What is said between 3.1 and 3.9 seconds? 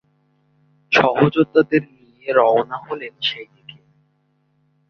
সেদিকে।